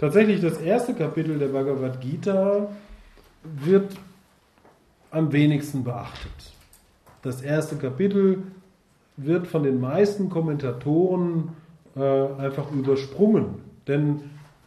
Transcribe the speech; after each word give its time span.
tatsächlich 0.00 0.40
das 0.40 0.58
erste 0.58 0.94
Kapitel 0.94 1.38
der 1.38 1.48
Bhagavad 1.48 2.00
Gita 2.00 2.68
wird 3.42 3.92
am 5.10 5.30
wenigsten 5.30 5.84
beachtet. 5.84 6.32
Das 7.20 7.42
erste 7.42 7.76
Kapitel 7.76 8.42
wird 9.18 9.46
von 9.46 9.62
den 9.62 9.78
meisten 9.78 10.30
Kommentatoren 10.30 11.50
äh, 11.94 12.00
einfach 12.00 12.72
übersprungen. 12.72 13.56
Denn 13.86 14.22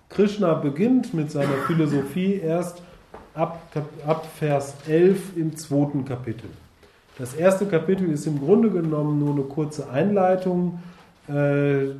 Krishna 0.09 0.53
beginnt 0.53 1.15
mit 1.15 1.31
seiner 1.31 1.57
Philosophie 1.65 2.35
erst 2.35 2.83
ab, 3.33 3.59
ab 4.05 4.27
Vers 4.37 4.75
11 4.87 5.35
im 5.35 5.57
zweiten 5.57 6.05
Kapitel. 6.05 6.49
Das 7.17 7.33
erste 7.33 7.65
Kapitel 7.65 8.11
ist 8.11 8.27
im 8.27 8.39
Grunde 8.39 8.69
genommen 8.69 9.17
nur 9.17 9.33
eine 9.33 9.43
kurze 9.43 9.89
Einleitung. 9.89 10.79
Äh, 11.27 11.95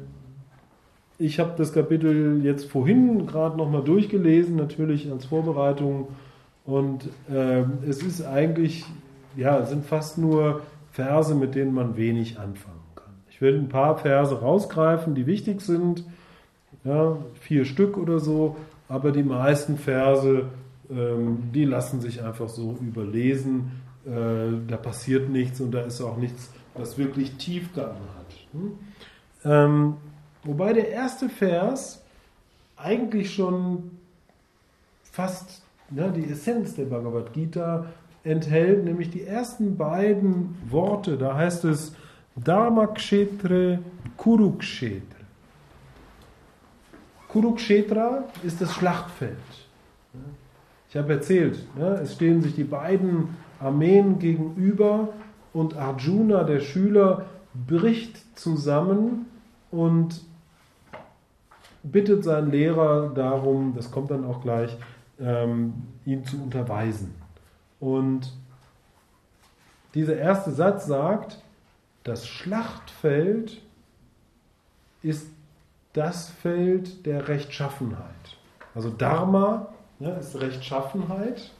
ich 1.17 1.39
habe 1.39 1.53
das 1.57 1.73
Kapitel 1.73 2.43
jetzt 2.43 2.69
vorhin 2.69 3.25
gerade 3.27 3.57
nochmal 3.57 3.83
durchgelesen, 3.83 4.55
natürlich 4.55 5.11
als 5.11 5.25
Vorbereitung. 5.25 6.07
Und 6.65 7.09
äh, 7.31 7.63
es 7.87 8.01
ist 8.03 8.25
eigentlich, 8.25 8.85
ja, 9.35 9.65
sind 9.65 9.85
fast 9.85 10.17
nur 10.17 10.61
Verse, 10.91 11.33
mit 11.35 11.55
denen 11.55 11.73
man 11.73 11.97
wenig 11.97 12.39
anfangen 12.39 12.79
kann. 12.95 13.13
Ich 13.29 13.41
will 13.41 13.57
ein 13.57 13.69
paar 13.69 13.97
Verse 13.97 14.39
rausgreifen, 14.39 15.15
die 15.15 15.25
wichtig 15.25 15.61
sind. 15.61 16.03
Ja, 16.83 17.17
vier 17.39 17.65
Stück 17.65 17.97
oder 17.97 18.19
so. 18.19 18.55
Aber 18.89 19.11
die 19.11 19.23
meisten 19.23 19.77
Verse, 19.77 20.45
ähm, 20.89 21.51
die 21.53 21.65
lassen 21.65 22.01
sich 22.01 22.23
einfach 22.23 22.49
so 22.49 22.77
überlesen 22.81 23.71
äh, 24.05 24.51
da 24.67 24.77
passiert 24.77 25.29
nichts 25.29 25.61
und 25.61 25.71
da 25.71 25.81
ist 25.81 26.01
auch 26.01 26.17
nichts, 26.17 26.51
was 26.75 26.97
wirklich 26.97 27.33
Tiefgang 27.37 27.95
hat. 28.17 28.33
Hm? 28.51 28.71
Ähm, 29.45 29.93
wobei 30.43 30.73
der 30.73 30.89
erste 30.89 31.29
Vers 31.29 32.01
eigentlich 32.77 33.33
schon 33.33 33.91
fast 35.03 35.61
ja, 35.95 36.09
die 36.09 36.25
Essenz 36.25 36.75
der 36.75 36.85
Bhagavad 36.85 37.33
Gita 37.33 37.85
enthält, 38.23 38.85
nämlich 38.85 39.09
die 39.09 39.23
ersten 39.23 39.77
beiden 39.77 40.55
Worte. 40.69 41.17
Da 41.17 41.35
heißt 41.35 41.65
es 41.65 41.95
Dharmakshetre 42.35 43.79
Kurukshetra. 44.17 45.03
Kurukshetra 47.27 48.23
ist 48.43 48.61
das 48.61 48.73
Schlachtfeld. 48.73 49.37
Ich 50.89 50.95
habe 50.95 51.13
erzählt, 51.13 51.59
es 52.03 52.13
stehen 52.13 52.41
sich 52.41 52.55
die 52.55 52.63
beiden 52.63 53.35
Armeen 53.59 54.19
gegenüber 54.19 55.09
und 55.51 55.75
Arjuna, 55.75 56.43
der 56.43 56.59
Schüler, 56.59 57.25
bricht 57.67 58.39
zusammen 58.39 59.25
und 59.71 60.21
bittet 61.83 62.23
seinen 62.23 62.51
Lehrer 62.51 63.09
darum, 63.09 63.73
das 63.75 63.91
kommt 63.91 64.11
dann 64.11 64.25
auch 64.25 64.41
gleich, 64.41 64.75
ähm, 65.19 65.73
ihn 66.05 66.25
zu 66.25 66.41
unterweisen. 66.41 67.13
Und 67.79 68.33
dieser 69.93 70.17
erste 70.17 70.51
Satz 70.51 70.87
sagt, 70.87 71.41
das 72.03 72.27
Schlachtfeld 72.27 73.61
ist 75.01 75.27
das 75.93 76.29
Feld 76.29 77.05
der 77.05 77.27
Rechtschaffenheit. 77.27 78.37
Also 78.73 78.89
Dharma 78.89 79.67
ja, 79.99 80.15
ist 80.15 80.39
Rechtschaffenheit 80.39 81.51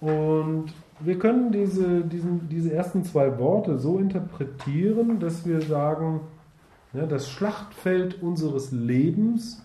und 0.00 0.72
wir 0.98 1.18
können 1.18 1.52
diese, 1.52 2.02
diesen, 2.02 2.48
diese 2.48 2.72
ersten 2.72 3.04
zwei 3.04 3.38
Worte 3.38 3.78
so 3.78 3.98
interpretieren, 3.98 5.20
dass 5.20 5.46
wir 5.46 5.60
sagen, 5.62 6.20
das 6.92 7.30
Schlachtfeld 7.30 8.22
unseres 8.22 8.70
Lebens 8.70 9.62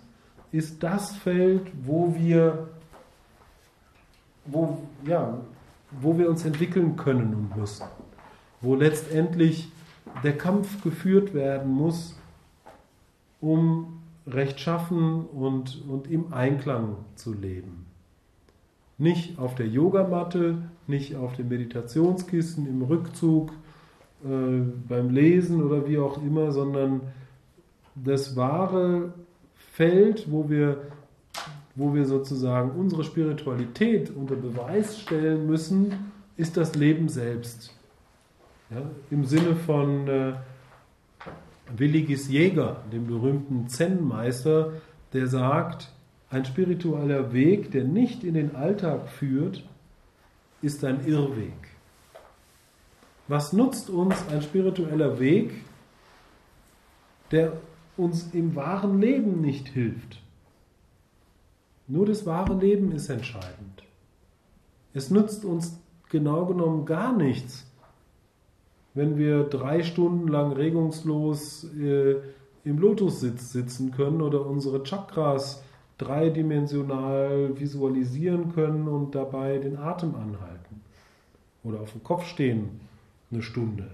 ist 0.51 0.81
das 0.81 1.15
Feld, 1.15 1.69
wo 1.83 2.15
wir, 2.15 2.69
wo, 4.45 4.77
ja, 5.05 5.37
wo 5.91 6.17
wir 6.17 6.29
uns 6.29 6.45
entwickeln 6.45 6.95
können 6.95 7.33
und 7.33 7.57
müssen. 7.57 7.85
Wo 8.61 8.75
letztendlich 8.75 9.69
der 10.23 10.37
Kampf 10.37 10.81
geführt 10.81 11.33
werden 11.33 11.71
muss, 11.71 12.17
um 13.41 14.01
rechtschaffen 14.25 15.25
und, 15.25 15.83
und 15.87 16.09
im 16.09 16.33
Einklang 16.33 16.95
zu 17.15 17.33
leben. 17.33 17.85
Nicht 18.97 19.37
auf 19.37 19.55
der 19.55 19.67
Yogamatte, 19.67 20.69
nicht 20.87 21.15
auf 21.15 21.35
dem 21.35 21.49
Meditationskissen, 21.49 22.67
im 22.67 22.81
Rückzug, 22.81 23.51
äh, 24.23 24.61
beim 24.87 25.09
Lesen 25.09 25.63
oder 25.63 25.87
wie 25.87 25.97
auch 25.97 26.21
immer, 26.21 26.51
sondern 26.51 27.01
das 27.95 28.35
wahre 28.35 29.13
Feld, 29.55 30.31
wo 30.31 30.49
wir, 30.49 30.81
wo 31.75 31.93
wir 31.93 32.05
sozusagen 32.05 32.71
unsere 32.71 33.03
Spiritualität 33.03 34.09
unter 34.09 34.35
Beweis 34.35 34.99
stellen 34.99 35.45
müssen, 35.47 35.93
ist 36.35 36.57
das 36.57 36.75
Leben 36.75 37.09
selbst. 37.09 37.73
Ja, 38.69 38.81
Im 39.11 39.23
Sinne 39.23 39.55
von 39.55 40.07
äh, 40.07 40.33
Willigis 41.75 42.29
Jäger, 42.29 42.83
dem 42.91 43.07
berühmten 43.07 43.67
Zen-Meister, 43.67 44.73
der 45.13 45.27
sagt, 45.27 45.91
ein 46.29 46.43
spiritueller 46.43 47.31
Weg, 47.33 47.71
der 47.71 47.85
nicht 47.85 48.23
in 48.23 48.33
den 48.33 48.55
Alltag 48.55 49.07
führt, 49.09 49.63
ist 50.61 50.83
ein 50.83 51.05
Irrweg. 51.05 51.76
Was 53.27 53.51
nutzt 53.51 53.89
uns 53.89 54.15
ein 54.29 54.41
spiritueller 54.41 55.19
Weg, 55.19 55.51
der 57.31 57.53
uns 57.97 58.33
im 58.33 58.55
wahren 58.55 59.01
Leben 59.01 59.41
nicht 59.41 59.67
hilft? 59.67 60.21
Nur 61.87 62.05
das 62.05 62.25
wahre 62.25 62.53
Leben 62.53 62.91
ist 62.93 63.09
entscheidend. 63.09 63.83
Es 64.93 65.09
nutzt 65.11 65.43
uns 65.43 65.77
genau 66.09 66.45
genommen 66.45 66.85
gar 66.85 67.15
nichts, 67.15 67.65
wenn 68.93 69.17
wir 69.17 69.43
drei 69.43 69.83
Stunden 69.83 70.29
lang 70.29 70.53
regungslos 70.53 71.65
äh, 71.75 72.15
im 72.63 72.79
Lotussitz 72.79 73.51
sitzen 73.51 73.91
können 73.91 74.21
oder 74.21 74.45
unsere 74.45 74.83
Chakras 74.83 75.63
dreidimensional 75.97 77.59
visualisieren 77.59 78.53
können 78.53 78.87
und 78.87 79.15
dabei 79.15 79.57
den 79.57 79.77
Atem 79.77 80.15
anhalten 80.15 80.81
oder 81.63 81.81
auf 81.81 81.91
dem 81.91 82.03
Kopf 82.03 82.25
stehen 82.25 82.79
eine 83.31 83.41
Stunde. 83.41 83.89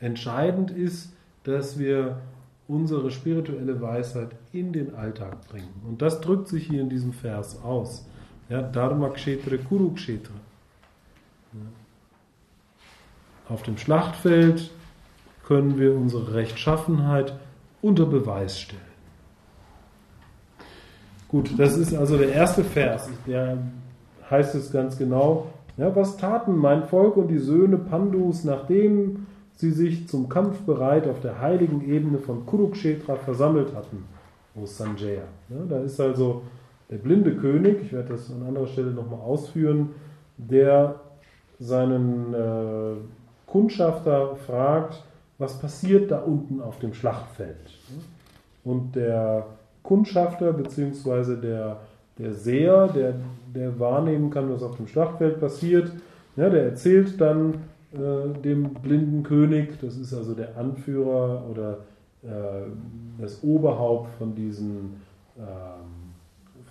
Entscheidend 0.00 0.70
ist, 0.70 1.12
dass 1.44 1.78
wir 1.78 2.20
unsere 2.68 3.10
spirituelle 3.10 3.80
Weisheit 3.80 4.30
in 4.52 4.72
den 4.72 4.94
Alltag 4.94 5.48
bringen. 5.48 5.82
Und 5.86 6.02
das 6.02 6.20
drückt 6.20 6.48
sich 6.48 6.66
hier 6.66 6.82
in 6.82 6.90
diesem 6.90 7.12
Vers 7.12 7.62
aus. 7.62 8.06
Ja, 8.48 8.62
Dharma 8.62 9.08
Kshetre 9.08 9.58
Kurukshetra. 9.58 10.34
Ja. 11.54 11.60
Auf 13.48 13.62
dem 13.62 13.78
Schlachtfeld 13.78 14.70
können 15.46 15.78
wir 15.78 15.94
unsere 15.94 16.34
Rechtschaffenheit 16.34 17.32
unter 17.80 18.04
Beweis 18.04 18.60
stellen. 18.60 18.82
Gut, 21.28 21.58
das 21.58 21.76
ist 21.76 21.94
also 21.94 22.18
der 22.18 22.32
erste 22.32 22.64
Vers. 22.64 23.08
Der 23.26 23.58
heißt 24.30 24.54
es 24.54 24.70
ganz 24.70 24.98
genau. 24.98 25.52
Ja, 25.78 25.94
was 25.94 26.16
taten 26.16 26.56
mein 26.56 26.84
Volk 26.84 27.16
und 27.16 27.28
die 27.28 27.38
Söhne 27.38 27.78
Pandus, 27.78 28.44
nachdem 28.44 29.26
sie 29.54 29.70
sich 29.70 30.08
zum 30.08 30.28
Kampf 30.28 30.60
bereit 30.62 31.06
auf 31.06 31.20
der 31.20 31.40
heiligen 31.40 31.88
Ebene 31.88 32.18
von 32.18 32.44
Kurukshetra 32.46 33.16
versammelt 33.16 33.74
hatten, 33.74 34.04
O 34.54 34.66
Sanjaya. 34.66 35.22
Ja, 35.48 35.56
da 35.68 35.80
ist 35.80 36.00
also 36.00 36.42
der 36.90 36.96
blinde 36.96 37.36
König, 37.36 37.82
ich 37.82 37.92
werde 37.92 38.10
das 38.10 38.30
an 38.30 38.46
anderer 38.46 38.66
Stelle 38.66 38.90
nochmal 38.90 39.20
ausführen, 39.20 39.90
der 40.36 40.96
seinen 41.60 42.34
äh, 42.34 42.94
Kundschafter 43.46 44.36
fragt, 44.36 45.02
was 45.38 45.58
passiert 45.58 46.10
da 46.10 46.20
unten 46.20 46.60
auf 46.60 46.78
dem 46.78 46.94
Schlachtfeld. 46.94 47.56
Und 48.64 48.96
der 48.96 49.46
Kundschafter 49.82 50.52
bzw. 50.52 51.36
der, 51.36 51.78
der 52.18 52.34
Seher, 52.34 52.88
der, 52.88 53.14
der 53.54 53.78
wahrnehmen 53.78 54.30
kann, 54.30 54.52
was 54.52 54.62
auf 54.62 54.76
dem 54.76 54.86
Schlachtfeld 54.86 55.40
passiert, 55.40 55.92
ja, 56.36 56.48
der 56.50 56.64
erzählt 56.64 57.20
dann 57.20 57.54
äh, 57.92 58.38
dem 58.44 58.74
blinden 58.74 59.22
König, 59.22 59.80
das 59.80 59.96
ist 59.96 60.12
also 60.14 60.34
der 60.34 60.56
Anführer 60.56 61.44
oder 61.50 61.78
äh, 62.22 62.68
das 63.20 63.42
Oberhaupt 63.42 64.14
von 64.18 64.34
diesen, 64.34 65.00
äh, 65.36 65.42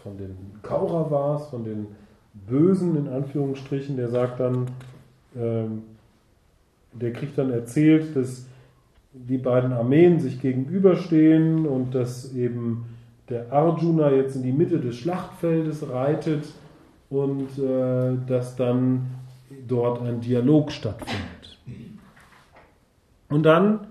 von 0.04 0.18
den 0.18 0.36
Kauravas, 0.62 1.50
von 1.50 1.64
den 1.64 1.88
Bösen 2.48 2.96
in 2.96 3.08
Anführungsstrichen, 3.08 3.98
der 3.98 4.10
sagt 4.10 4.40
dann, 4.40 4.68
ähm, 5.36 5.84
der 6.94 7.14
kriegt 7.14 7.38
dann 7.38 7.52
erzählt, 7.52 8.16
dass 8.16 8.46
die 9.14 9.38
beiden 9.38 9.74
Armeen 9.74 10.20
sich 10.20 10.42
gegenüberstehen 10.42 11.66
und 11.66 11.96
dass 11.96 12.34
eben 12.34 12.86
der 13.30 13.52
Arjuna 13.52 14.12
jetzt 14.12 14.36
in 14.36 14.44
die 14.44 14.52
Mitte 14.52 14.80
des 14.80 14.96
Schlachtfeldes 14.96 15.90
reitet 15.90 16.46
und 17.10 17.58
äh, 17.58 18.16
dass 18.28 18.56
dann 18.56 19.08
dort 19.68 20.02
ein 20.02 20.22
Dialog 20.22 20.72
stattfindet. 20.72 21.58
Und 23.30 23.44
dann 23.44 23.88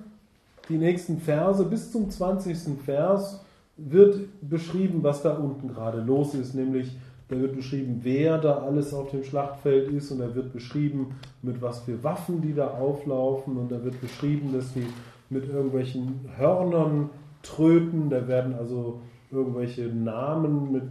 die 0.69 0.79
nächsten 0.79 1.19
Verse 1.19 1.65
bis 1.65 1.93
zum 1.93 2.11
20. 2.11 2.79
Vers 2.85 3.45
wird 3.77 4.21
beschrieben, 4.41 5.03
was 5.03 5.23
da 5.23 5.35
unten 5.35 5.69
gerade 5.69 6.01
los 6.01 6.35
ist, 6.35 6.55
nämlich 6.55 6.97
da 7.29 7.39
wird 7.39 7.57
beschrieben, 7.57 8.01
wer 8.03 8.39
da 8.39 8.59
alles 8.59 8.95
auf 8.95 9.11
dem 9.11 9.25
Schlachtfeld 9.25 9.91
ist 9.91 10.13
und 10.13 10.21
da 10.21 10.35
wird 10.35 10.53
beschrieben, 10.53 11.17
mit 11.43 11.61
was 11.61 11.81
für 11.81 12.03
Waffen 12.05 12.41
die 12.41 12.55
da 12.55 12.69
auflaufen 12.69 13.57
und 13.57 13.71
da 13.71 13.83
wird 13.83 14.01
beschrieben, 14.01 14.53
dass 14.55 14.73
die 14.73 14.87
mit 15.29 15.49
irgendwelchen 15.49 16.21
Hörnern 16.37 17.11
tröten, 17.43 18.11
da 18.11 18.29
werden 18.29 18.55
also 18.55 19.01
irgendwelche 19.31 19.87
Namen 19.87 20.73
mit, 20.73 20.85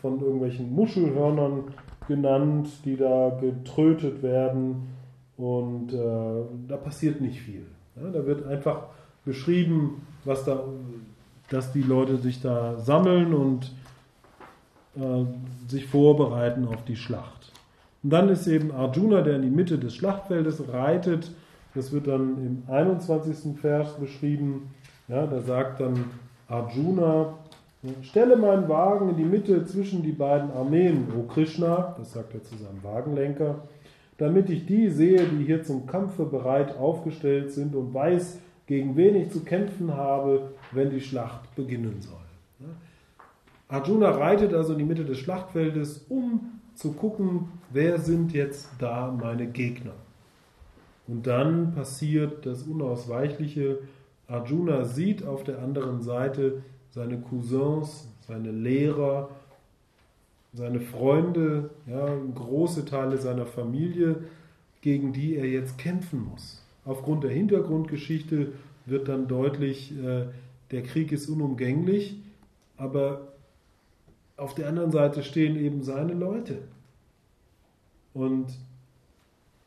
von 0.00 0.20
irgendwelchen 0.20 0.74
Muschelhörnern 0.74 1.64
genannt, 2.06 2.68
die 2.84 2.96
da 2.96 3.38
getrötet 3.40 4.22
werden 4.22 4.88
und 5.36 5.92
äh, 5.92 5.96
da 6.68 6.76
passiert 6.76 7.20
nicht 7.20 7.40
viel. 7.40 7.66
Ja, 7.96 8.10
da 8.10 8.26
wird 8.26 8.46
einfach 8.46 8.84
beschrieben, 9.24 10.02
was 10.24 10.44
da, 10.44 10.64
dass 11.50 11.72
die 11.72 11.82
Leute 11.82 12.16
sich 12.16 12.40
da 12.40 12.78
sammeln 12.78 13.34
und 13.34 13.72
äh, 14.96 15.24
sich 15.68 15.86
vorbereiten 15.86 16.66
auf 16.66 16.84
die 16.84 16.96
Schlacht. 16.96 17.52
Und 18.02 18.10
dann 18.10 18.28
ist 18.28 18.46
eben 18.46 18.72
Arjuna, 18.72 19.22
der 19.22 19.36
in 19.36 19.42
die 19.42 19.50
Mitte 19.50 19.78
des 19.78 19.94
Schlachtfeldes 19.94 20.72
reitet. 20.72 21.32
Das 21.74 21.92
wird 21.92 22.06
dann 22.06 22.38
im 22.38 22.62
21. 22.72 23.58
Vers 23.60 23.96
beschrieben. 23.98 24.70
Ja, 25.08 25.26
da 25.26 25.40
sagt 25.40 25.80
dann 25.80 26.04
Arjuna, 26.48 27.34
stelle 28.02 28.36
meinen 28.36 28.68
Wagen 28.68 29.10
in 29.10 29.16
die 29.16 29.24
Mitte 29.24 29.64
zwischen 29.64 30.02
die 30.02 30.12
beiden 30.12 30.50
Armeen, 30.50 31.08
O 31.16 31.22
Krishna, 31.22 31.94
das 31.98 32.12
sagt 32.12 32.34
er 32.34 32.42
zu 32.42 32.56
seinem 32.56 32.82
Wagenlenker, 32.82 33.62
damit 34.16 34.50
ich 34.50 34.66
die 34.66 34.90
sehe, 34.90 35.24
die 35.26 35.44
hier 35.44 35.62
zum 35.62 35.86
Kampfe 35.86 36.24
bereit 36.24 36.76
aufgestellt 36.76 37.52
sind 37.52 37.76
und 37.76 37.94
weiß, 37.94 38.40
gegen 38.66 38.96
wen 38.96 39.14
ich 39.16 39.30
zu 39.30 39.44
kämpfen 39.44 39.94
habe, 39.94 40.50
wenn 40.72 40.90
die 40.90 41.00
Schlacht 41.00 41.54
beginnen 41.54 42.00
soll. 42.00 42.18
Arjuna 43.68 44.10
reitet 44.10 44.54
also 44.54 44.72
in 44.72 44.78
die 44.78 44.84
Mitte 44.84 45.04
des 45.04 45.18
Schlachtfeldes, 45.18 46.06
um 46.08 46.60
zu 46.74 46.92
gucken, 46.92 47.48
wer 47.70 47.98
sind 47.98 48.32
jetzt 48.32 48.70
da 48.78 49.10
meine 49.10 49.46
Gegner. 49.46 49.92
Und 51.06 51.26
dann 51.26 51.74
passiert 51.74 52.44
das 52.44 52.62
Unausweichliche. 52.62 53.78
Arjuna 54.26 54.84
sieht 54.84 55.24
auf 55.24 55.44
der 55.44 55.60
anderen 55.60 56.02
Seite 56.02 56.62
seine 56.98 57.18
Cousins, 57.18 58.08
seine 58.26 58.50
Lehrer, 58.50 59.30
seine 60.52 60.80
Freunde, 60.80 61.70
ja, 61.86 62.12
große 62.34 62.84
Teile 62.84 63.18
seiner 63.18 63.46
Familie, 63.46 64.24
gegen 64.80 65.12
die 65.12 65.36
er 65.36 65.46
jetzt 65.46 65.78
kämpfen 65.78 66.24
muss. 66.24 66.60
Aufgrund 66.84 67.22
der 67.22 67.30
Hintergrundgeschichte 67.30 68.52
wird 68.84 69.06
dann 69.06 69.28
deutlich, 69.28 69.96
äh, 69.96 70.26
der 70.72 70.82
Krieg 70.82 71.12
ist 71.12 71.28
unumgänglich, 71.28 72.16
aber 72.76 73.28
auf 74.36 74.56
der 74.56 74.68
anderen 74.68 74.90
Seite 74.90 75.22
stehen 75.22 75.54
eben 75.56 75.84
seine 75.84 76.14
Leute. 76.14 76.58
Und 78.12 78.46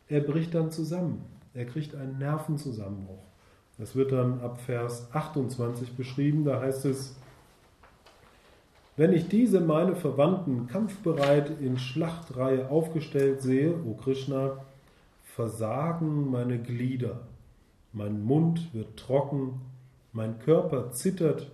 er 0.09 0.19
bricht 0.19 0.53
dann 0.53 0.69
zusammen. 0.69 1.23
Er 1.53 1.65
kriegt 1.65 1.95
einen 1.95 2.17
Nervenzusammenbruch. 2.17 3.30
Das 3.81 3.95
wird 3.95 4.11
dann 4.11 4.41
ab 4.41 4.61
Vers 4.61 5.07
28 5.11 5.95
beschrieben. 5.95 6.45
Da 6.45 6.61
heißt 6.61 6.85
es, 6.85 7.15
wenn 8.95 9.11
ich 9.11 9.27
diese 9.27 9.59
meine 9.59 9.95
Verwandten 9.95 10.67
kampfbereit 10.67 11.51
in 11.59 11.79
Schlachtreihe 11.79 12.69
aufgestellt 12.69 13.41
sehe, 13.41 13.73
o 13.73 13.95
Krishna, 13.95 14.57
versagen 15.23 16.29
meine 16.29 16.59
Glieder, 16.59 17.21
mein 17.91 18.23
Mund 18.23 18.71
wird 18.71 18.97
trocken, 18.97 19.61
mein 20.13 20.37
Körper 20.37 20.91
zittert 20.91 21.49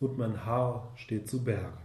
und 0.00 0.18
mein 0.18 0.44
Haar 0.44 0.88
steht 0.96 1.30
zu 1.30 1.42
Berge. 1.42 1.78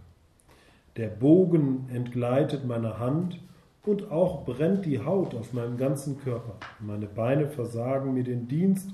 Der 0.98 1.08
Bogen 1.08 1.88
entgleitet 1.90 2.66
meine 2.66 2.98
Hand 2.98 3.40
und 3.82 4.10
auch 4.10 4.44
brennt 4.44 4.84
die 4.84 5.02
Haut 5.02 5.34
auf 5.34 5.54
meinem 5.54 5.78
ganzen 5.78 6.20
Körper. 6.20 6.56
Meine 6.80 7.06
Beine 7.06 7.48
versagen 7.48 8.12
mir 8.12 8.24
den 8.24 8.46
Dienst 8.46 8.90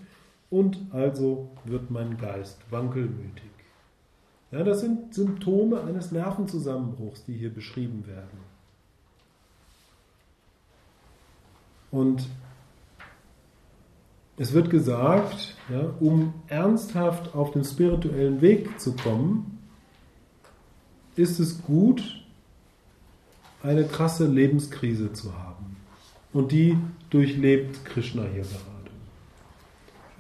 und 0.53 0.79
also 0.93 1.49
wird 1.65 1.91
mein 1.91 2.19
Geist 2.19 2.61
wankelmütig. 2.71 3.51
Ja, 4.51 4.63
das 4.63 4.81
sind 4.81 5.15
Symptome 5.15 5.83
eines 5.83 6.13
Nervenzusammenbruchs, 6.13 7.25
die 7.25 7.33
hier 7.33 7.53
beschrieben 7.53 8.07
werden. 8.07 8.39
Und 11.91 12.29
es 14.37 14.53
wird 14.53 14.69
gesagt, 14.69 15.57
ja, 15.71 15.95
um 16.01 16.35
ernsthaft 16.49 17.35
auf 17.35 17.53
den 17.53 17.65
spirituellen 17.65 18.43
Weg 18.43 18.79
zu 18.79 18.95
kommen, 18.95 19.59
ist 21.17 21.41
es 21.41 21.63
gut, 21.63 22.23
eine 23.63 23.85
krasse 23.85 24.27
Lebenskrise 24.27 25.15
zu 25.15 25.33
haben. 25.39 25.77
Und 26.35 26.53
die 26.53 26.77
durchlebt 27.09 27.87
Krishna 27.87 28.25
hier 28.25 28.43
gerade. 28.43 28.72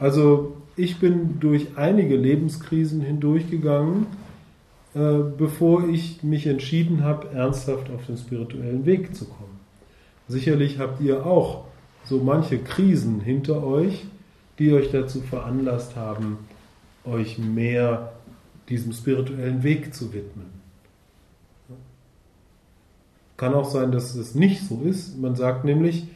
Also 0.02 0.56
ich 0.74 0.98
bin 0.98 1.38
durch 1.38 1.76
einige 1.76 2.16
Lebenskrisen 2.16 3.02
hindurchgegangen, 3.02 4.06
äh, 4.96 5.18
bevor 5.38 5.88
ich 5.88 6.24
mich 6.24 6.48
entschieden 6.48 7.04
habe, 7.04 7.28
ernsthaft 7.28 7.88
auf 7.88 8.04
den 8.06 8.16
spirituellen 8.16 8.84
Weg 8.84 9.14
zu 9.14 9.26
kommen. 9.26 9.60
Sicherlich 10.26 10.80
habt 10.80 11.00
ihr 11.00 11.24
auch 11.24 11.66
so 12.02 12.18
manche 12.18 12.58
Krisen 12.58 13.20
hinter 13.20 13.62
euch, 13.62 14.04
die 14.58 14.72
euch 14.72 14.90
dazu 14.90 15.20
veranlasst 15.20 15.94
haben, 15.94 16.38
euch 17.04 17.38
mehr 17.38 18.14
diesem 18.68 18.92
spirituellen 18.92 19.62
Weg 19.62 19.94
zu 19.94 20.12
widmen. 20.12 20.46
Kann 23.36 23.54
auch 23.54 23.70
sein, 23.70 23.92
dass 23.92 24.16
es 24.16 24.34
nicht 24.34 24.66
so 24.66 24.82
ist. 24.84 25.16
Man 25.20 25.36
sagt 25.36 25.64
nämlich, 25.64 26.08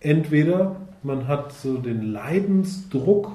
entweder 0.00 0.76
man 1.02 1.28
hat 1.28 1.52
so 1.52 1.78
den 1.78 2.12
Leidensdruck, 2.12 3.32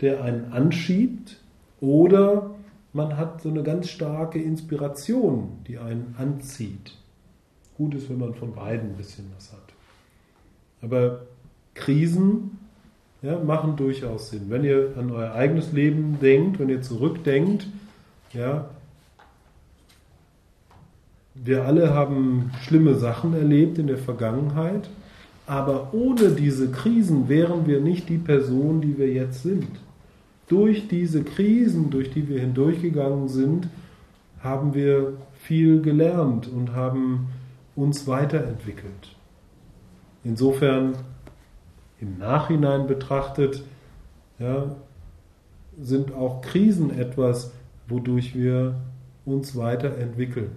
der 0.00 0.22
einen 0.22 0.52
anschiebt, 0.52 1.36
oder 1.80 2.50
man 2.92 3.16
hat 3.16 3.42
so 3.42 3.48
eine 3.48 3.62
ganz 3.62 3.88
starke 3.88 4.40
Inspiration, 4.40 5.58
die 5.66 5.78
einen 5.78 6.14
anzieht. 6.18 6.96
Gut 7.76 7.94
ist, 7.94 8.08
wenn 8.08 8.18
man 8.18 8.34
von 8.34 8.54
beiden 8.54 8.90
ein 8.90 8.96
bisschen 8.96 9.26
was 9.34 9.52
hat. 9.52 9.58
Aber 10.80 11.22
Krisen 11.74 12.58
ja, 13.22 13.38
machen 13.38 13.76
durchaus 13.76 14.30
Sinn. 14.30 14.42
Wenn 14.48 14.64
ihr 14.64 14.92
an 14.96 15.10
euer 15.10 15.32
eigenes 15.32 15.72
Leben 15.72 16.18
denkt, 16.20 16.58
wenn 16.58 16.68
ihr 16.68 16.82
zurückdenkt, 16.82 17.66
ja, 18.32 18.68
wir 21.34 21.64
alle 21.64 21.92
haben 21.92 22.52
schlimme 22.62 22.94
Sachen 22.94 23.34
erlebt 23.34 23.78
in 23.78 23.88
der 23.88 23.98
Vergangenheit, 23.98 24.88
aber 25.46 25.92
ohne 25.92 26.30
diese 26.30 26.70
Krisen 26.70 27.28
wären 27.28 27.66
wir 27.66 27.80
nicht 27.80 28.08
die 28.08 28.18
Person, 28.18 28.80
die 28.80 28.96
wir 28.96 29.12
jetzt 29.12 29.42
sind. 29.42 29.68
Durch 30.48 30.88
diese 30.88 31.22
Krisen, 31.22 31.90
durch 31.90 32.10
die 32.10 32.28
wir 32.28 32.40
hindurchgegangen 32.40 33.28
sind, 33.28 33.68
haben 34.40 34.74
wir 34.74 35.14
viel 35.38 35.82
gelernt 35.82 36.48
und 36.48 36.74
haben 36.74 37.28
uns 37.76 38.06
weiterentwickelt. 38.06 39.16
Insofern 40.22 40.94
im 42.00 42.18
Nachhinein 42.18 42.86
betrachtet 42.86 43.62
ja, 44.38 44.74
sind 45.80 46.12
auch 46.14 46.40
Krisen 46.40 46.90
etwas, 46.90 47.52
wodurch 47.88 48.34
wir 48.34 48.76
uns 49.24 49.56
weiterentwickeln 49.56 50.52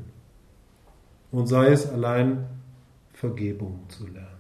und 1.31 1.47
sei 1.47 1.67
es 1.67 1.89
allein 1.89 2.45
Vergebung 3.13 3.79
zu 3.89 4.05
lernen. 4.07 4.36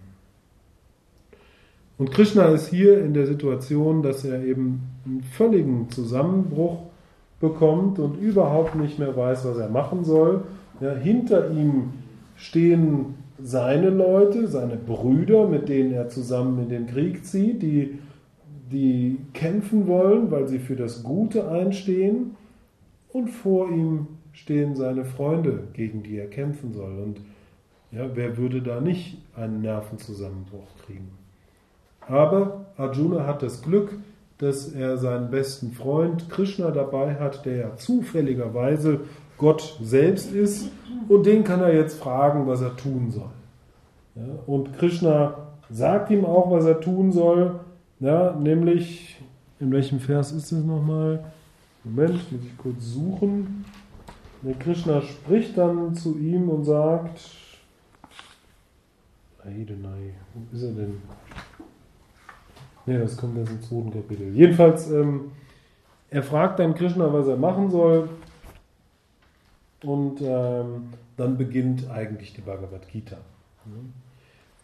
Und 1.97 2.11
Krishna 2.11 2.45
ist 2.49 2.67
hier 2.67 3.03
in 3.03 3.13
der 3.13 3.25
Situation, 3.25 4.03
dass 4.03 4.23
er 4.23 4.43
eben 4.43 4.81
einen 5.05 5.23
völligen 5.23 5.89
Zusammenbruch 5.89 6.83
bekommt 7.39 7.99
und 7.99 8.19
überhaupt 8.19 8.75
nicht 8.75 8.99
mehr 8.99 9.15
weiß, 9.15 9.45
was 9.45 9.57
er 9.57 9.69
machen 9.69 10.03
soll. 10.03 10.43
Ja, 10.79 10.93
hinter 10.93 11.51
ihm 11.51 11.93
stehen 12.35 13.15
seine 13.41 13.89
Leute, 13.89 14.47
seine 14.47 14.75
Brüder, 14.75 15.47
mit 15.47 15.69
denen 15.69 15.93
er 15.93 16.09
zusammen 16.09 16.59
in 16.63 16.69
den 16.69 16.87
Krieg 16.87 17.25
zieht, 17.25 17.61
die, 17.61 17.97
die 18.71 19.17
kämpfen 19.33 19.87
wollen, 19.87 20.29
weil 20.29 20.47
sie 20.47 20.59
für 20.59 20.75
das 20.75 21.03
Gute 21.03 21.49
einstehen. 21.49 22.35
Und 23.09 23.29
vor 23.29 23.71
ihm 23.71 24.07
stehen 24.33 24.75
seine 24.75 25.05
Freunde, 25.05 25.63
gegen 25.73 26.03
die 26.03 26.17
er 26.17 26.27
kämpfen 26.27 26.73
soll. 26.73 26.99
Und 26.99 27.21
ja, 27.91 28.07
wer 28.13 28.37
würde 28.37 28.61
da 28.61 28.81
nicht 28.81 29.17
einen 29.35 29.61
Nervenzusammenbruch 29.61 30.67
kriegen? 30.85 31.26
Aber 32.07 32.65
Arjuna 32.77 33.25
hat 33.25 33.43
das 33.43 33.61
Glück, 33.61 33.91
dass 34.37 34.71
er 34.71 34.97
seinen 34.97 35.31
besten 35.31 35.71
Freund 35.71 36.29
Krishna 36.29 36.71
dabei 36.71 37.15
hat, 37.15 37.45
der 37.45 37.55
ja 37.55 37.75
zufälligerweise 37.75 39.01
Gott 39.37 39.77
selbst 39.81 40.31
ist. 40.31 40.69
Und 41.07 41.25
den 41.25 41.43
kann 41.43 41.61
er 41.61 41.73
jetzt 41.73 41.99
fragen, 41.99 42.47
was 42.47 42.61
er 42.61 42.75
tun 42.75 43.11
soll. 43.11 43.29
Ja, 44.15 44.23
und 44.45 44.77
Krishna 44.77 45.47
sagt 45.69 46.11
ihm 46.11 46.25
auch, 46.25 46.51
was 46.51 46.65
er 46.65 46.79
tun 46.79 47.11
soll, 47.11 47.59
ja, 47.99 48.31
nämlich, 48.33 49.19
in 49.59 49.71
welchem 49.71 49.99
Vers 49.99 50.31
ist 50.31 50.51
es 50.51 50.63
nochmal? 50.63 51.23
Moment, 51.83 52.31
muss 52.31 52.41
ich 52.43 52.57
kurz 52.57 52.85
suchen. 52.85 53.65
Der 54.43 54.53
Krishna 54.53 55.01
spricht 55.01 55.57
dann 55.57 55.95
zu 55.95 56.17
ihm 56.17 56.49
und 56.49 56.63
sagt, 56.63 57.21
Eidenei, 59.43 60.13
wo 60.33 60.55
ist 60.55 60.63
er 60.63 60.73
denn? 60.73 61.01
Ne, 62.87 62.99
das 62.99 63.17
kommt 63.17 63.37
erst 63.37 63.51
im 63.51 63.61
zweiten 63.61 63.91
Kapitel. 63.91 64.33
Jedenfalls, 64.33 64.89
ähm, 64.89 65.31
er 66.09 66.23
fragt 66.23 66.59
dann 66.59 66.73
Krishna, 66.73 67.11
was 67.11 67.27
er 67.27 67.35
machen 67.35 67.69
soll. 67.69 68.09
Und 69.83 70.21
ähm, 70.21 70.93
dann 71.17 71.37
beginnt 71.37 71.89
eigentlich 71.89 72.33
die 72.33 72.41
Bhagavad 72.41 72.87
Gita. 72.87 73.17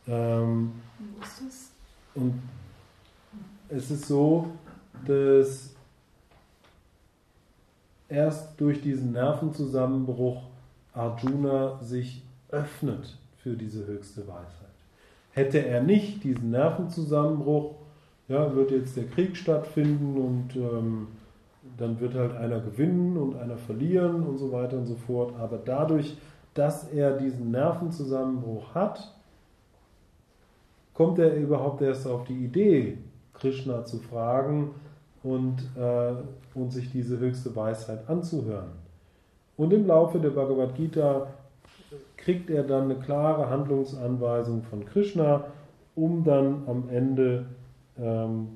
Ähm, 0.08 0.72
Wo 0.98 1.22
ist 1.22 1.42
das? 1.46 1.72
Und 2.15 2.42
es 3.68 3.92
ist 3.92 4.08
so, 4.08 4.48
dass 5.06 5.75
erst 8.08 8.60
durch 8.60 8.82
diesen 8.82 9.12
Nervenzusammenbruch 9.12 10.44
Arjuna 10.94 11.80
sich 11.82 12.24
öffnet 12.50 13.18
für 13.39 13.58
diese 13.58 13.86
höchste 13.86 14.22
Weisheit. 14.27 14.70
Hätte 15.32 15.65
er 15.65 15.82
nicht 15.82 16.24
diesen 16.24 16.51
Nervenzusammenbruch, 16.51 17.83
ja, 18.27 18.56
wird 18.56 18.72
jetzt 18.72 18.96
der 18.98 19.06
Krieg 19.06 19.36
stattfinden 19.36 20.18
und 20.18 20.56
ähm, 20.56 21.08
dann 21.77 22.00
wird 22.00 22.15
halt 22.15 22.36
einer 22.36 22.60
gewinnen 22.60 23.18
und 23.18 23.36
einer 23.36 23.58
verlieren 23.58 24.24
und 24.24 24.38
so 24.38 24.51
weiter 24.51 24.77
und 24.77 24.86
so 24.86 24.96
fort. 24.96 25.34
Aber 25.39 25.58
dadurch, 25.58 26.18
dass 26.53 26.89
er 26.89 27.18
diesen 27.18 27.51
Nervenzusammenbruch 27.51 28.75
hat, 28.75 29.13
kommt 30.94 31.20
er 31.20 31.36
überhaupt 31.36 31.82
erst 31.82 32.08
auf 32.08 32.25
die 32.25 32.46
Idee, 32.46 32.98
Krishna 33.34 33.84
zu 33.86 33.98
fragen 34.00 34.72
und, 35.24 35.63
äh, 35.75 36.13
und 36.53 36.72
sich 36.72 36.92
diese 36.92 37.18
höchste 37.18 37.56
Weisheit 37.56 38.08
anzuhören. 38.08 38.72
Und 39.58 39.74
im 39.74 39.88
Laufe 39.88 40.20
der 40.20 40.32
Bhagavad 40.32 40.75
Gita 40.75 41.27
kriegt 42.18 42.50
er 42.50 42.63
dann 42.63 42.84
eine 42.84 42.96
klare 42.96 43.50
Handlungsanweisung 43.50 44.63
von 44.63 44.86
Krishna, 44.86 45.46
um 45.96 46.24
dann 46.24 46.63
am 46.68 46.89
Ende 46.89 47.46
ähm, 48.00 48.47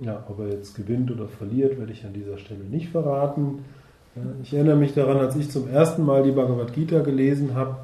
ja, 0.00 0.24
ob 0.28 0.40
er 0.40 0.48
jetzt 0.48 0.74
gewinnt 0.74 1.10
oder 1.10 1.28
verliert, 1.28 1.78
werde 1.78 1.92
ich 1.92 2.04
an 2.04 2.12
dieser 2.12 2.38
Stelle 2.38 2.64
nicht 2.64 2.90
verraten. 2.90 3.64
Ich 4.42 4.54
erinnere 4.54 4.76
mich 4.76 4.94
daran, 4.94 5.18
als 5.18 5.36
ich 5.36 5.50
zum 5.50 5.68
ersten 5.68 6.04
Mal 6.04 6.22
die 6.22 6.32
Bhagavad 6.32 6.72
Gita 6.72 7.00
gelesen 7.00 7.54
habe, 7.54 7.78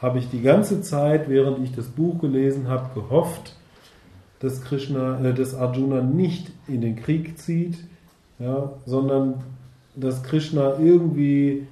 habe 0.00 0.18
ich 0.18 0.28
die 0.30 0.42
ganze 0.42 0.82
Zeit, 0.82 1.28
während 1.28 1.58
ich 1.64 1.74
das 1.74 1.86
Buch 1.86 2.20
gelesen 2.20 2.68
habe, 2.68 2.90
gehofft, 2.94 3.56
dass, 4.40 4.62
Krishna, 4.62 5.20
äh, 5.20 5.34
dass 5.34 5.54
Arjuna 5.54 6.02
nicht 6.02 6.50
in 6.68 6.80
den 6.80 6.96
Krieg 6.96 7.38
zieht, 7.38 7.78
ja, 8.38 8.72
sondern 8.84 9.42
dass 9.96 10.22
Krishna 10.22 10.78
irgendwie 10.78 11.66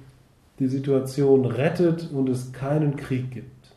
die 0.59 0.67
Situation 0.67 1.45
rettet 1.45 2.09
und 2.11 2.29
es 2.29 2.53
keinen 2.53 2.95
Krieg 2.95 3.31
gibt. 3.31 3.71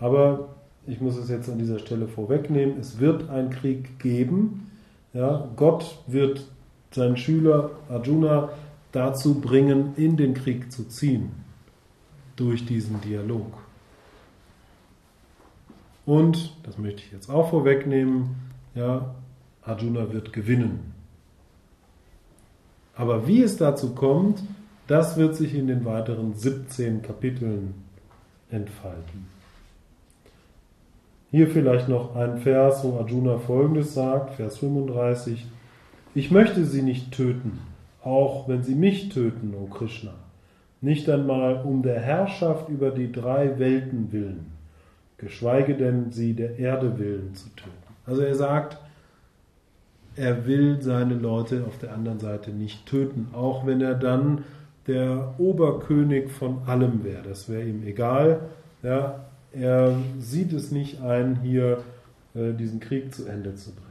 Aber 0.00 0.53
ich 0.86 1.00
muss 1.00 1.16
es 1.16 1.28
jetzt 1.28 1.48
an 1.48 1.58
dieser 1.58 1.78
Stelle 1.78 2.08
vorwegnehmen, 2.08 2.78
es 2.78 2.98
wird 2.98 3.30
einen 3.30 3.50
Krieg 3.50 3.98
geben, 3.98 4.70
ja, 5.12 5.48
Gott 5.56 5.98
wird 6.06 6.46
seinen 6.90 7.16
Schüler 7.16 7.70
Arjuna 7.88 8.50
dazu 8.92 9.40
bringen, 9.40 9.94
in 9.96 10.16
den 10.16 10.34
Krieg 10.34 10.70
zu 10.70 10.84
ziehen, 10.84 11.32
durch 12.36 12.66
diesen 12.66 13.00
Dialog. 13.00 13.46
Und, 16.06 16.56
das 16.64 16.78
möchte 16.78 17.02
ich 17.02 17.12
jetzt 17.12 17.30
auch 17.30 17.50
vorwegnehmen, 17.50 18.36
ja, 18.74 19.14
Arjuna 19.62 20.12
wird 20.12 20.32
gewinnen. 20.32 20.92
Aber 22.94 23.26
wie 23.26 23.42
es 23.42 23.56
dazu 23.56 23.94
kommt, 23.94 24.42
das 24.86 25.16
wird 25.16 25.34
sich 25.34 25.54
in 25.54 25.66
den 25.66 25.84
weiteren 25.84 26.34
17 26.34 27.02
Kapiteln 27.02 27.74
entfalten. 28.50 29.33
Hier 31.34 31.48
vielleicht 31.48 31.88
noch 31.88 32.14
ein 32.14 32.38
Vers, 32.38 32.84
wo 32.84 32.96
Arjuna 32.96 33.38
folgendes 33.38 33.92
sagt, 33.92 34.34
Vers 34.34 34.58
35. 34.58 35.44
Ich 36.14 36.30
möchte 36.30 36.64
sie 36.64 36.80
nicht 36.80 37.10
töten, 37.10 37.58
auch 38.04 38.46
wenn 38.46 38.62
sie 38.62 38.76
mich 38.76 39.08
töten, 39.08 39.52
o 39.60 39.66
Krishna. 39.66 40.12
Nicht 40.80 41.10
einmal 41.10 41.62
um 41.64 41.82
der 41.82 41.98
Herrschaft 41.98 42.68
über 42.68 42.92
die 42.92 43.10
drei 43.10 43.58
Welten 43.58 44.12
willen, 44.12 44.52
geschweige 45.18 45.74
denn 45.74 46.12
sie 46.12 46.34
der 46.34 46.56
Erde 46.60 47.00
willen 47.00 47.34
zu 47.34 47.48
töten. 47.56 47.72
Also 48.06 48.22
er 48.22 48.36
sagt, 48.36 48.78
er 50.14 50.46
will 50.46 50.82
seine 50.82 51.14
Leute 51.14 51.64
auf 51.66 51.78
der 51.78 51.94
anderen 51.94 52.20
Seite 52.20 52.52
nicht 52.52 52.86
töten, 52.86 53.30
auch 53.32 53.66
wenn 53.66 53.80
er 53.80 53.96
dann 53.96 54.44
der 54.86 55.34
Oberkönig 55.38 56.30
von 56.30 56.58
allem 56.66 57.02
wäre. 57.02 57.24
Das 57.28 57.48
wäre 57.48 57.64
ihm 57.64 57.84
egal. 57.84 58.38
Ja, 58.84 59.24
er 59.58 59.96
sieht 60.18 60.52
es 60.52 60.70
nicht 60.70 61.02
ein, 61.02 61.40
hier 61.42 61.82
äh, 62.34 62.52
diesen 62.52 62.80
Krieg 62.80 63.14
zu 63.14 63.26
Ende 63.26 63.54
zu 63.54 63.70
bringen. 63.70 63.84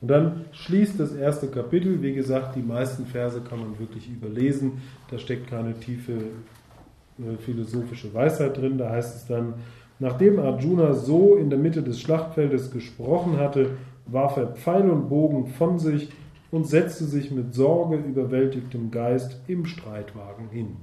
Und 0.00 0.08
dann 0.08 0.44
schließt 0.52 1.00
das 1.00 1.14
erste 1.14 1.48
Kapitel, 1.48 2.02
wie 2.02 2.14
gesagt, 2.14 2.54
die 2.54 2.62
meisten 2.62 3.06
Verse 3.06 3.40
kann 3.40 3.60
man 3.60 3.78
wirklich 3.78 4.08
überlesen, 4.08 4.82
da 5.10 5.18
steckt 5.18 5.48
keine 5.48 5.74
tiefe 5.74 6.12
äh, 6.12 7.36
philosophische 7.38 8.12
Weisheit 8.12 8.56
drin, 8.56 8.78
da 8.78 8.90
heißt 8.90 9.16
es 9.16 9.26
dann, 9.26 9.54
nachdem 9.98 10.38
Arjuna 10.38 10.92
so 10.92 11.36
in 11.36 11.48
der 11.48 11.58
Mitte 11.58 11.82
des 11.82 12.00
Schlachtfeldes 12.00 12.70
gesprochen 12.70 13.38
hatte, 13.38 13.70
warf 14.06 14.36
er 14.36 14.48
Pfeil 14.48 14.90
und 14.90 15.08
Bogen 15.08 15.46
von 15.46 15.78
sich 15.78 16.10
und 16.50 16.66
setzte 16.66 17.04
sich 17.04 17.30
mit 17.30 17.54
Sorge 17.54 17.96
überwältigtem 17.96 18.90
Geist 18.90 19.40
im 19.48 19.66
Streitwagen 19.66 20.48
hin. 20.50 20.76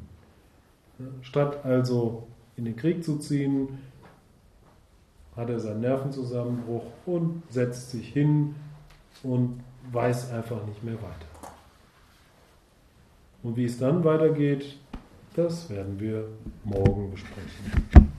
Statt 1.22 1.64
also 1.64 2.28
in 2.58 2.66
den 2.66 2.76
Krieg 2.76 3.04
zu 3.04 3.18
ziehen, 3.18 3.80
hat 5.36 5.50
er 5.50 5.60
seinen 5.60 5.82
Nervenzusammenbruch 5.82 6.86
und 7.06 7.44
setzt 7.50 7.92
sich 7.92 8.08
hin 8.10 8.56
und 9.24 9.64
weiß 9.92 10.32
einfach 10.32 10.66
nicht 10.66 10.84
mehr 10.84 10.96
weiter. 10.96 11.28
Und 13.42 13.58
wie 13.58 13.66
es 13.66 13.78
dann 13.78 14.04
weitergeht, 14.04 14.78
das 15.36 15.70
werden 15.70 16.00
wir 16.00 16.28
morgen 16.64 17.12
besprechen. 17.12 18.13